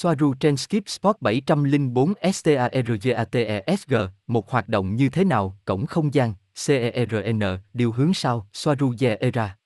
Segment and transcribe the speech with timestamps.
[0.00, 3.94] Soaru trên Skip Sport 704 STARGATESG,
[4.26, 6.34] một hoạt động như thế nào, cổng không gian,
[6.66, 7.42] CERN,
[7.74, 9.56] điều hướng sau Soaru Era.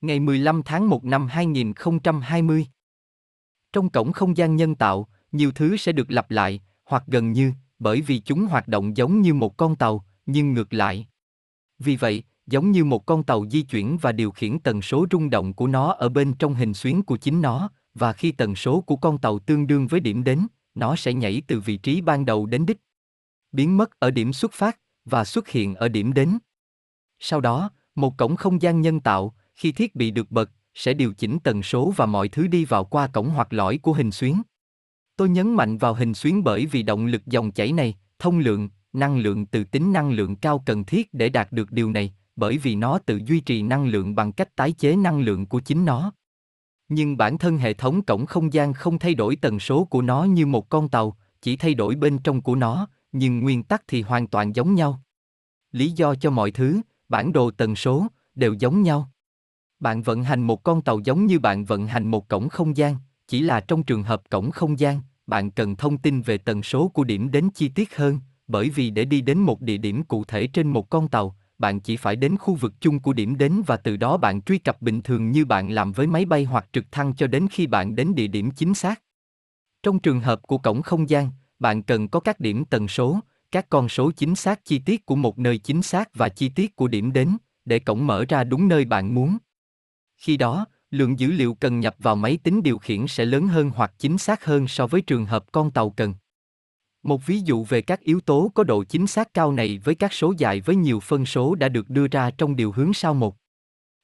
[0.00, 2.66] Ngày 15 tháng 1 năm 2020.
[3.72, 7.52] Trong cổng không gian nhân tạo, nhiều thứ sẽ được lặp lại, hoặc gần như,
[7.78, 11.06] bởi vì chúng hoạt động giống như một con tàu, nhưng ngược lại.
[11.78, 15.30] Vì vậy, giống như một con tàu di chuyển và điều khiển tần số rung
[15.30, 18.80] động của nó ở bên trong hình xuyến của chính nó, và khi tần số
[18.80, 22.24] của con tàu tương đương với điểm đến, nó sẽ nhảy từ vị trí ban
[22.24, 22.78] đầu đến đích.
[23.52, 26.38] Biến mất ở điểm xuất phát và xuất hiện ở điểm đến.
[27.18, 31.12] Sau đó, một cổng không gian nhân tạo, khi thiết bị được bật, sẽ điều
[31.12, 34.42] chỉnh tần số và mọi thứ đi vào qua cổng hoặc lõi của hình xuyến.
[35.16, 38.68] Tôi nhấn mạnh vào hình xuyến bởi vì động lực dòng chảy này, thông lượng,
[38.92, 42.58] năng lượng từ tính năng lượng cao cần thiết để đạt được điều này, bởi
[42.58, 45.84] vì nó tự duy trì năng lượng bằng cách tái chế năng lượng của chính
[45.84, 46.12] nó.
[46.88, 50.24] Nhưng bản thân hệ thống cổng không gian không thay đổi tần số của nó
[50.24, 54.02] như một con tàu, chỉ thay đổi bên trong của nó, nhưng nguyên tắc thì
[54.02, 55.00] hoàn toàn giống nhau.
[55.72, 59.10] Lý do cho mọi thứ, bản đồ tần số, đều giống nhau.
[59.80, 62.96] Bạn vận hành một con tàu giống như bạn vận hành một cổng không gian,
[63.28, 66.88] chỉ là trong trường hợp cổng không gian, bạn cần thông tin về tần số
[66.88, 70.24] của điểm đến chi tiết hơn, bởi vì để đi đến một địa điểm cụ
[70.24, 73.62] thể trên một con tàu, bạn chỉ phải đến khu vực chung của điểm đến
[73.66, 76.66] và từ đó bạn truy cập bình thường như bạn làm với máy bay hoặc
[76.72, 79.02] trực thăng cho đến khi bạn đến địa điểm chính xác.
[79.82, 83.66] Trong trường hợp của cổng không gian, bạn cần có các điểm tần số, các
[83.68, 86.88] con số chính xác chi tiết của một nơi chính xác và chi tiết của
[86.88, 89.38] điểm đến, để cổng mở ra đúng nơi bạn muốn.
[90.16, 93.70] Khi đó, lượng dữ liệu cần nhập vào máy tính điều khiển sẽ lớn hơn
[93.74, 96.14] hoặc chính xác hơn so với trường hợp con tàu cần.
[97.06, 100.12] Một ví dụ về các yếu tố có độ chính xác cao này với các
[100.12, 103.36] số dài với nhiều phân số đã được đưa ra trong điều hướng sau một.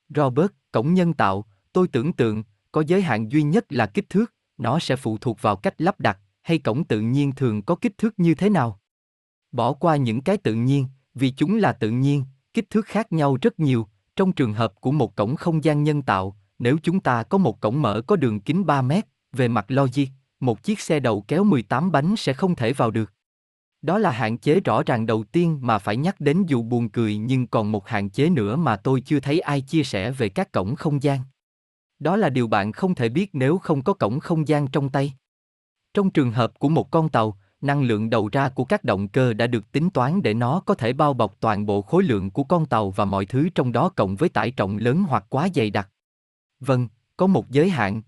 [0.08, 4.34] Robert, cổng nhân tạo, tôi tưởng tượng, có giới hạn duy nhất là kích thước,
[4.58, 7.98] nó sẽ phụ thuộc vào cách lắp đặt, hay cổng tự nhiên thường có kích
[7.98, 8.80] thước như thế nào.
[9.52, 13.38] Bỏ qua những cái tự nhiên, vì chúng là tự nhiên, kích thước khác nhau
[13.42, 17.22] rất nhiều, trong trường hợp của một cổng không gian nhân tạo, nếu chúng ta
[17.22, 20.06] có một cổng mở có đường kính 3 mét, về mặt logic,
[20.42, 23.12] một chiếc xe đầu kéo 18 bánh sẽ không thể vào được.
[23.82, 27.16] Đó là hạn chế rõ ràng đầu tiên mà phải nhắc đến dù buồn cười
[27.16, 30.52] nhưng còn một hạn chế nữa mà tôi chưa thấy ai chia sẻ về các
[30.52, 31.20] cổng không gian.
[31.98, 35.12] Đó là điều bạn không thể biết nếu không có cổng không gian trong tay.
[35.94, 39.32] Trong trường hợp của một con tàu, năng lượng đầu ra của các động cơ
[39.32, 42.44] đã được tính toán để nó có thể bao bọc toàn bộ khối lượng của
[42.44, 45.70] con tàu và mọi thứ trong đó cộng với tải trọng lớn hoặc quá dày
[45.70, 45.88] đặc.
[46.60, 48.02] Vâng, có một giới hạn.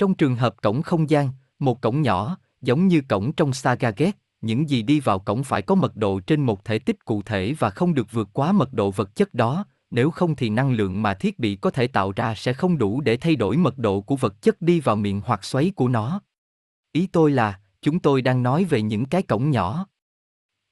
[0.00, 1.28] Trong trường hợp cổng không gian,
[1.58, 5.62] một cổng nhỏ, giống như cổng trong Saga Gate, những gì đi vào cổng phải
[5.62, 8.72] có mật độ trên một thể tích cụ thể và không được vượt quá mật
[8.72, 12.12] độ vật chất đó, nếu không thì năng lượng mà thiết bị có thể tạo
[12.16, 15.20] ra sẽ không đủ để thay đổi mật độ của vật chất đi vào miệng
[15.24, 16.20] hoặc xoáy của nó.
[16.92, 19.86] Ý tôi là, chúng tôi đang nói về những cái cổng nhỏ.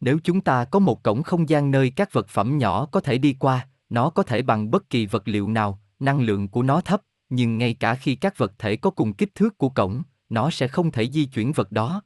[0.01, 3.19] Nếu chúng ta có một cổng không gian nơi các vật phẩm nhỏ có thể
[3.19, 6.81] đi qua, nó có thể bằng bất kỳ vật liệu nào, năng lượng của nó
[6.81, 10.51] thấp, nhưng ngay cả khi các vật thể có cùng kích thước của cổng, nó
[10.51, 12.03] sẽ không thể di chuyển vật đó.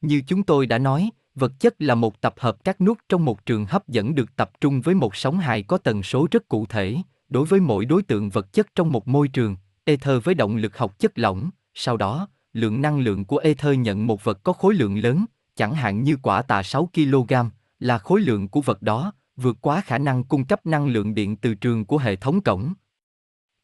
[0.00, 3.46] Như chúng tôi đã nói, vật chất là một tập hợp các nút trong một
[3.46, 6.66] trường hấp dẫn được tập trung với một sóng hài có tần số rất cụ
[6.66, 6.96] thể,
[7.28, 10.78] đối với mỗi đối tượng vật chất trong một môi trường, ether với động lực
[10.78, 14.74] học chất lỏng, sau đó, lượng năng lượng của ether nhận một vật có khối
[14.74, 15.24] lượng lớn,
[15.56, 17.32] chẳng hạn như quả tạ 6 kg,
[17.78, 21.36] là khối lượng của vật đó, vượt quá khả năng cung cấp năng lượng điện
[21.36, 22.72] từ trường của hệ thống cổng.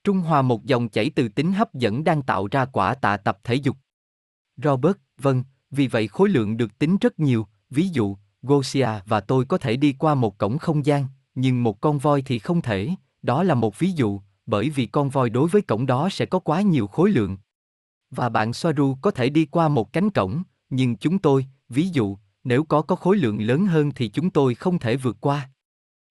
[0.07, 3.39] Trung hòa một dòng chảy từ tính hấp dẫn đang tạo ra quả tạ tập
[3.45, 3.77] thể dục.
[4.57, 9.45] Robert, vâng, vì vậy khối lượng được tính rất nhiều, ví dụ, Gosia và tôi
[9.45, 12.91] có thể đi qua một cổng không gian, nhưng một con voi thì không thể,
[13.23, 16.39] đó là một ví dụ, bởi vì con voi đối với cổng đó sẽ có
[16.39, 17.39] quá nhiều khối lượng.
[18.11, 22.17] Và bạn Soaru có thể đi qua một cánh cổng, nhưng chúng tôi, ví dụ,
[22.45, 25.51] nếu có có khối lượng lớn hơn thì chúng tôi không thể vượt qua.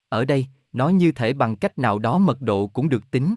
[0.09, 3.35] Ở đây, nó như thể bằng cách nào đó mật độ cũng được tính.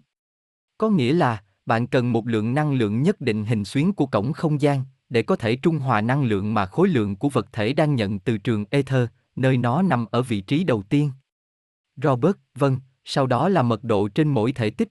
[0.78, 4.32] Có nghĩa là, bạn cần một lượng năng lượng nhất định hình xuyến của cổng
[4.32, 7.72] không gian, để có thể trung hòa năng lượng mà khối lượng của vật thể
[7.72, 11.10] đang nhận từ trường ether, nơi nó nằm ở vị trí đầu tiên.
[12.02, 14.88] Robert, vâng, sau đó là mật độ trên mỗi thể tích.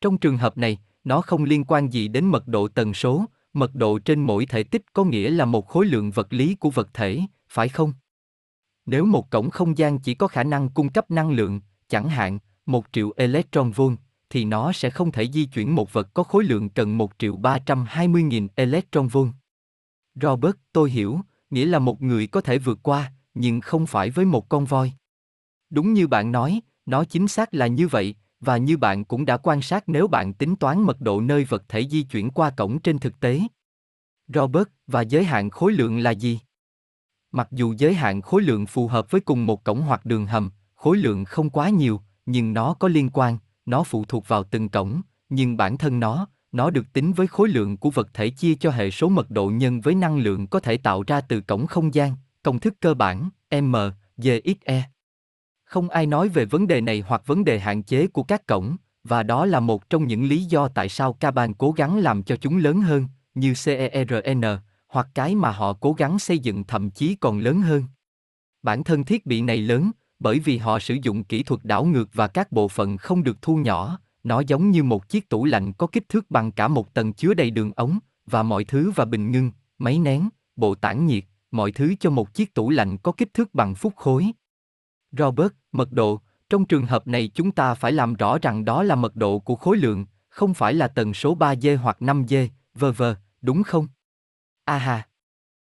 [0.00, 3.74] Trong trường hợp này, nó không liên quan gì đến mật độ tần số, mật
[3.74, 6.88] độ trên mỗi thể tích có nghĩa là một khối lượng vật lý của vật
[6.94, 7.92] thể, phải không?
[8.86, 12.38] Nếu một cổng không gian chỉ có khả năng cung cấp năng lượng, chẳng hạn,
[12.66, 13.98] một triệu electron volt,
[14.30, 17.36] thì nó sẽ không thể di chuyển một vật có khối lượng cần 1 triệu
[17.36, 19.30] 320 nghìn electron volt.
[20.14, 21.20] Robert, tôi hiểu,
[21.50, 24.92] nghĩa là một người có thể vượt qua, nhưng không phải với một con voi.
[25.70, 29.36] Đúng như bạn nói, nó chính xác là như vậy, và như bạn cũng đã
[29.36, 32.80] quan sát nếu bạn tính toán mật độ nơi vật thể di chuyển qua cổng
[32.80, 33.40] trên thực tế.
[34.34, 36.40] Robert, và giới hạn khối lượng là gì?
[37.32, 40.50] Mặc dù giới hạn khối lượng phù hợp với cùng một cổng hoặc đường hầm,
[40.74, 44.68] khối lượng không quá nhiều, nhưng nó có liên quan, nó phụ thuộc vào từng
[44.68, 48.54] cổng, nhưng bản thân nó, nó được tính với khối lượng của vật thể chia
[48.54, 51.66] cho hệ số mật độ nhân với năng lượng có thể tạo ra từ cổng
[51.66, 53.76] không gian, công thức cơ bản, M,
[54.16, 54.82] GXE.
[55.64, 58.76] Không ai nói về vấn đề này hoặc vấn đề hạn chế của các cổng,
[59.04, 62.36] và đó là một trong những lý do tại sao Caban cố gắng làm cho
[62.36, 64.42] chúng lớn hơn, như CERN,
[64.88, 67.84] hoặc cái mà họ cố gắng xây dựng thậm chí còn lớn hơn.
[68.62, 72.08] Bản thân thiết bị này lớn, bởi vì họ sử dụng kỹ thuật đảo ngược
[72.12, 75.72] và các bộ phận không được thu nhỏ, nó giống như một chiếc tủ lạnh
[75.72, 79.04] có kích thước bằng cả một tầng chứa đầy đường ống, và mọi thứ và
[79.04, 83.12] bình ngưng, máy nén, bộ tản nhiệt, mọi thứ cho một chiếc tủ lạnh có
[83.12, 84.26] kích thước bằng phút khối.
[85.12, 88.94] Robert, mật độ, trong trường hợp này chúng ta phải làm rõ rằng đó là
[88.94, 93.14] mật độ của khối lượng, không phải là tần số 3G hoặc 5G, vờ vờ,
[93.42, 93.88] đúng không?
[94.64, 95.08] À aha.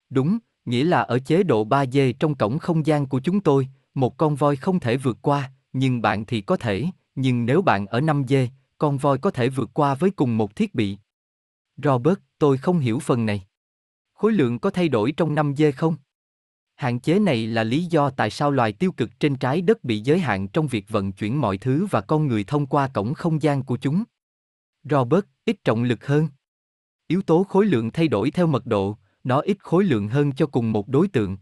[0.09, 4.17] Đúng, nghĩa là ở chế độ 3G trong cổng không gian của chúng tôi, một
[4.17, 7.99] con voi không thể vượt qua, nhưng bạn thì có thể, nhưng nếu bạn ở
[7.99, 8.47] 5G,
[8.77, 10.97] con voi có thể vượt qua với cùng một thiết bị.
[11.83, 13.45] Robert, tôi không hiểu phần này.
[14.13, 15.95] Khối lượng có thay đổi trong 5G không?
[16.75, 19.99] Hạn chế này là lý do tại sao loài tiêu cực trên trái đất bị
[19.99, 23.41] giới hạn trong việc vận chuyển mọi thứ và con người thông qua cổng không
[23.41, 24.03] gian của chúng.
[24.83, 26.27] Robert, ít trọng lực hơn.
[27.07, 30.47] Yếu tố khối lượng thay đổi theo mật độ, nó ít khối lượng hơn cho
[30.47, 31.37] cùng một đối tượng.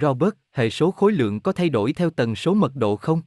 [0.00, 3.22] Robert, hệ số khối lượng có thay đổi theo tần số mật độ không?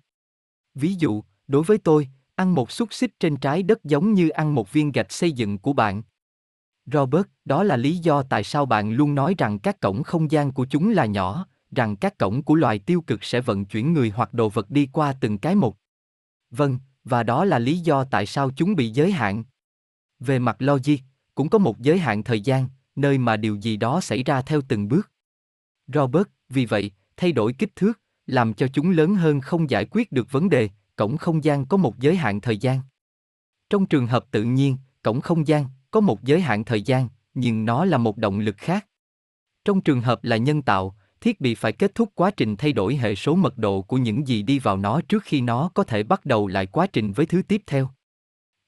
[0.75, 4.55] Ví dụ, đối với tôi, ăn một xúc xích trên trái đất giống như ăn
[4.55, 6.03] một viên gạch xây dựng của bạn.
[6.85, 10.51] Robert, đó là lý do tại sao bạn luôn nói rằng các cổng không gian
[10.51, 14.09] của chúng là nhỏ, rằng các cổng của loài tiêu cực sẽ vận chuyển người
[14.09, 15.77] hoặc đồ vật đi qua từng cái một.
[16.51, 19.43] Vâng, và đó là lý do tại sao chúng bị giới hạn.
[20.19, 20.97] Về mặt logic,
[21.35, 24.61] cũng có một giới hạn thời gian, nơi mà điều gì đó xảy ra theo
[24.67, 25.11] từng bước.
[25.93, 30.11] Robert, vì vậy, thay đổi kích thước, làm cho chúng lớn hơn không giải quyết
[30.11, 32.79] được vấn đề, cổng không gian có một giới hạn thời gian.
[33.69, 37.65] Trong trường hợp tự nhiên, cổng không gian có một giới hạn thời gian, nhưng
[37.65, 38.85] nó là một động lực khác.
[39.65, 42.95] Trong trường hợp là nhân tạo, thiết bị phải kết thúc quá trình thay đổi
[42.95, 46.03] hệ số mật độ của những gì đi vào nó trước khi nó có thể
[46.03, 47.89] bắt đầu lại quá trình với thứ tiếp theo.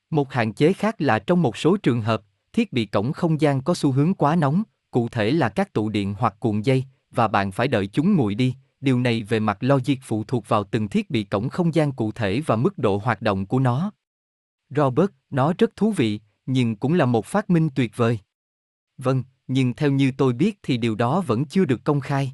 [0.10, 2.22] Một hạn chế khác là trong một số trường hợp,
[2.54, 5.90] thiết bị cổng không gian có xu hướng quá nóng, cụ thể là các tụ
[5.90, 8.56] điện hoặc cuộn dây, và bạn phải đợi chúng nguội đi.
[8.82, 12.12] Điều này về mặt logic phụ thuộc vào từng thiết bị cổng không gian cụ
[12.12, 13.92] thể và mức độ hoạt động của nó.
[14.70, 18.20] Robert, nó rất thú vị, nhưng cũng là một phát minh tuyệt vời.
[18.98, 22.34] Vâng, nhưng theo như tôi biết thì điều đó vẫn chưa được công khai.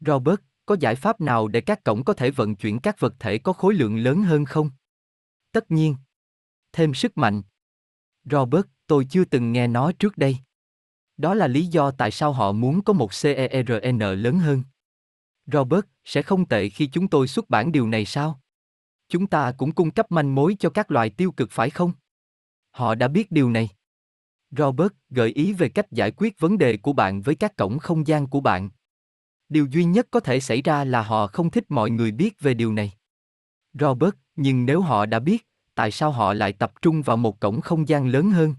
[0.00, 3.38] Robert, có giải pháp nào để các cổng có thể vận chuyển các vật thể
[3.38, 4.70] có khối lượng lớn hơn không?
[5.52, 5.96] Tất nhiên.
[6.72, 7.42] Thêm sức mạnh.
[8.24, 10.38] Robert, tôi chưa từng nghe nó trước đây.
[11.20, 14.62] Đó là lý do tại sao họ muốn có một CERN lớn hơn.
[15.46, 18.40] Robert, sẽ không tệ khi chúng tôi xuất bản điều này sao?
[19.08, 21.92] Chúng ta cũng cung cấp manh mối cho các loài tiêu cực phải không?
[22.70, 23.68] Họ đã biết điều này.
[24.50, 28.06] Robert gợi ý về cách giải quyết vấn đề của bạn với các cổng không
[28.06, 28.70] gian của bạn.
[29.48, 32.54] Điều duy nhất có thể xảy ra là họ không thích mọi người biết về
[32.54, 32.92] điều này.
[33.72, 37.60] Robert, nhưng nếu họ đã biết, tại sao họ lại tập trung vào một cổng
[37.60, 38.54] không gian lớn hơn?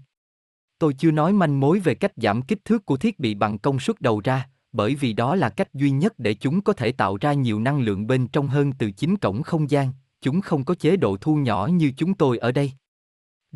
[0.82, 3.80] Tôi chưa nói manh mối về cách giảm kích thước của thiết bị bằng công
[3.80, 7.16] suất đầu ra, bởi vì đó là cách duy nhất để chúng có thể tạo
[7.20, 10.74] ra nhiều năng lượng bên trong hơn từ chính cổng không gian, chúng không có
[10.74, 12.72] chế độ thu nhỏ như chúng tôi ở đây.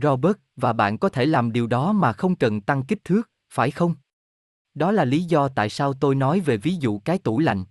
[0.03, 3.71] Robert, và bạn có thể làm điều đó mà không cần tăng kích thước, phải
[3.71, 3.95] không?
[4.75, 7.65] Đó là lý do tại sao tôi nói về ví dụ cái tủ lạnh.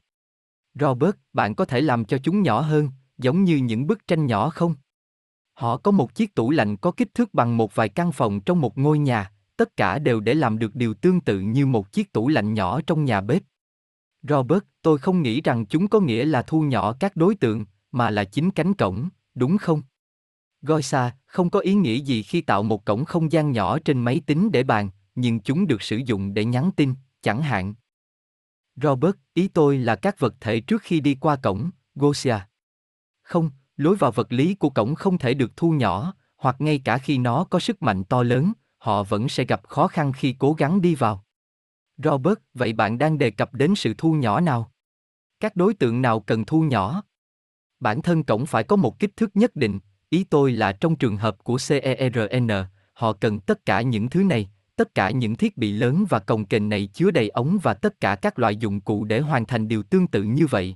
[0.79, 4.50] Robert, bạn có thể làm cho chúng nhỏ hơn, giống như những bức tranh nhỏ
[4.50, 4.75] không?
[5.53, 8.62] Họ có một chiếc tủ lạnh có kích thước bằng một vài căn phòng trong
[8.62, 12.13] một ngôi nhà, tất cả đều để làm được điều tương tự như một chiếc
[12.13, 13.43] tủ lạnh nhỏ trong nhà bếp.
[14.21, 18.09] Robert, tôi không nghĩ rằng chúng có nghĩa là thu nhỏ các đối tượng, mà
[18.09, 19.81] là chính cánh cổng, đúng không?
[20.62, 24.21] Goisa, không có ý nghĩa gì khi tạo một cổng không gian nhỏ trên máy
[24.25, 27.74] tính để bàn, nhưng chúng được sử dụng để nhắn tin, chẳng hạn.
[28.75, 32.38] Robert, ý tôi là các vật thể trước khi đi qua cổng, Gosia.
[33.21, 36.97] Không, lối vào vật lý của cổng không thể được thu nhỏ, hoặc ngay cả
[36.97, 38.53] khi nó có sức mạnh to lớn,
[38.86, 41.25] họ vẫn sẽ gặp khó khăn khi cố gắng đi vào.
[41.98, 44.72] Robert, vậy bạn đang đề cập đến sự thu nhỏ nào?
[45.39, 47.04] Các đối tượng nào cần thu nhỏ?
[47.80, 51.18] Bản thân cổng phải có một kích thước nhất định, ý tôi là trong trường
[51.18, 52.50] hợp của CERN,
[52.94, 56.46] họ cần tất cả những thứ này, tất cả những thiết bị lớn và cồng
[56.46, 59.68] kềnh này chứa đầy ống và tất cả các loại dụng cụ để hoàn thành
[59.68, 60.75] điều tương tự như vậy.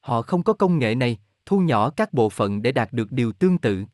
[0.00, 3.32] Họ không có công nghệ này, thu nhỏ các bộ phận để đạt được điều
[3.32, 3.84] tương tự.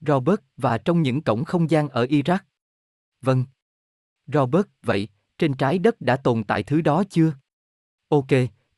[0.00, 2.38] Robert và trong những cổng không gian ở Iraq.
[3.22, 3.44] Vâng.
[4.26, 7.32] Robert, vậy, trên trái đất đã tồn tại thứ đó chưa?
[8.08, 8.28] Ok,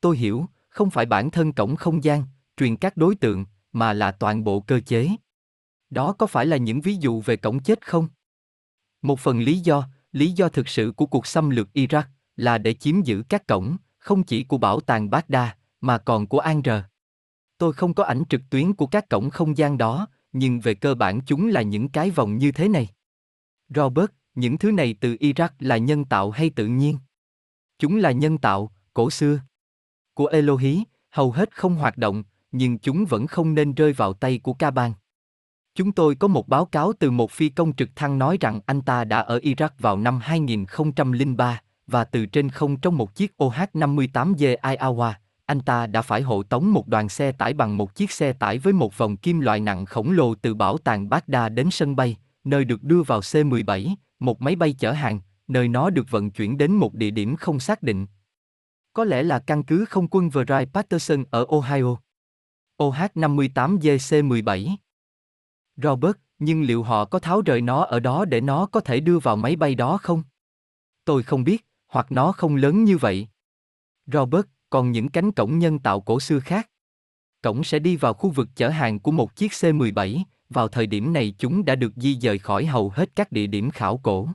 [0.00, 2.24] tôi hiểu, không phải bản thân cổng không gian,
[2.56, 5.08] truyền các đối tượng, mà là toàn bộ cơ chế.
[5.90, 8.08] Đó có phải là những ví dụ về cổng chết không?
[9.02, 12.02] Một phần lý do, lý do thực sự của cuộc xâm lược Iraq
[12.36, 16.38] là để chiếm giữ các cổng, không chỉ của bảo tàng Baghdad, mà còn của
[16.38, 16.62] An
[17.58, 20.94] Tôi không có ảnh trực tuyến của các cổng không gian đó, nhưng về cơ
[20.94, 22.88] bản chúng là những cái vòng như thế này.
[23.68, 26.98] Robert, những thứ này từ Iraq là nhân tạo hay tự nhiên?
[27.78, 29.40] Chúng là nhân tạo, cổ xưa.
[30.14, 34.38] Của Elohi, hầu hết không hoạt động, nhưng chúng vẫn không nên rơi vào tay
[34.38, 34.92] của Kaban.
[35.74, 38.82] Chúng tôi có một báo cáo từ một phi công trực thăng nói rằng anh
[38.82, 44.56] ta đã ở Iraq vào năm 2003, và từ trên không trong một chiếc OH-58J
[44.56, 45.12] Iowa,
[45.46, 48.58] anh ta đã phải hộ tống một đoàn xe tải bằng một chiếc xe tải
[48.58, 52.16] với một vòng kim loại nặng khổng lồ từ bảo tàng Baghdad đến sân bay,
[52.44, 56.58] nơi được đưa vào C-17, một máy bay chở hàng, nơi nó được vận chuyển
[56.58, 58.06] đến một địa điểm không xác định.
[58.92, 61.96] Có lẽ là căn cứ không quân Wright Patterson ở Ohio.
[62.78, 64.76] OH-58JC-17
[65.76, 69.18] Robert, nhưng liệu họ có tháo rời nó ở đó để nó có thể đưa
[69.18, 70.22] vào máy bay đó không?
[71.04, 73.28] Tôi không biết, hoặc nó không lớn như vậy.
[74.06, 76.70] Robert, còn những cánh cổng nhân tạo cổ xưa khác.
[77.42, 80.22] Cổng sẽ đi vào khu vực chở hàng của một chiếc C-17,
[80.54, 83.70] vào thời điểm này chúng đã được di dời khỏi hầu hết các địa điểm
[83.70, 84.28] khảo cổ.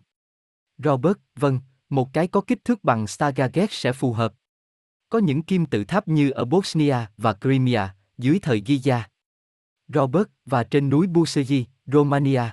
[0.77, 1.59] Robert, vâng,
[1.89, 4.33] một cái có kích thước bằng Stargate sẽ phù hợp.
[5.09, 9.01] Có những kim tự tháp như ở Bosnia và Crimea, dưới thời Giza.
[9.88, 12.43] Robert và trên núi Buseji, Romania.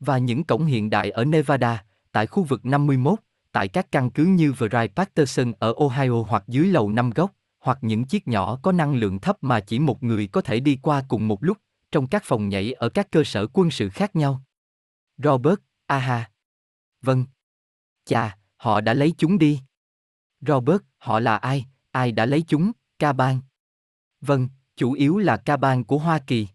[0.00, 3.18] Và những cổng hiện đại ở Nevada, tại khu vực 51,
[3.52, 7.78] tại các căn cứ như Wright Patterson ở Ohio hoặc dưới lầu năm góc, hoặc
[7.80, 11.04] những chiếc nhỏ có năng lượng thấp mà chỉ một người có thể đi qua
[11.08, 11.58] cùng một lúc,
[11.92, 14.42] trong các phòng nhảy ở các cơ sở quân sự khác nhau.
[15.18, 16.30] Robert, aha.
[17.02, 17.24] Vâng.
[18.04, 19.60] Chà, họ đã lấy chúng đi.
[20.40, 23.40] Robert, họ là ai, ai đã lấy chúng, ca bang?
[24.20, 26.48] Vâng, chủ yếu là ca bang của Hoa Kỳ.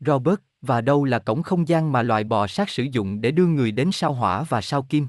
[0.00, 3.46] Robert, và đâu là cổng không gian mà loài bò sát sử dụng để đưa
[3.46, 5.08] người đến sao hỏa và sao kim?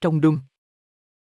[0.00, 0.38] Trong đung.